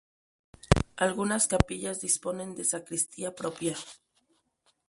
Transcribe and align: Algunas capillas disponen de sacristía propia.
Algunas 0.95 1.45
capillas 1.47 2.01
disponen 2.01 2.55
de 2.55 2.63
sacristía 2.63 3.35
propia. 3.35 3.77